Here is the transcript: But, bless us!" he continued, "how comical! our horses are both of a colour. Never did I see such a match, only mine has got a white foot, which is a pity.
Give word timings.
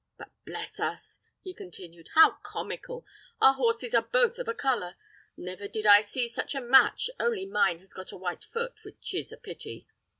But, 0.17 0.29
bless 0.47 0.79
us!" 0.79 1.19
he 1.43 1.53
continued, 1.53 2.09
"how 2.15 2.31
comical! 2.41 3.05
our 3.39 3.53
horses 3.53 3.93
are 3.93 4.01
both 4.01 4.39
of 4.39 4.47
a 4.47 4.53
colour. 4.55 4.95
Never 5.37 5.67
did 5.67 5.85
I 5.85 6.01
see 6.01 6.27
such 6.27 6.55
a 6.55 6.59
match, 6.59 7.07
only 7.19 7.45
mine 7.45 7.77
has 7.81 7.93
got 7.93 8.11
a 8.11 8.17
white 8.17 8.43
foot, 8.43 8.83
which 8.83 9.13
is 9.13 9.31
a 9.31 9.37
pity. 9.37 9.85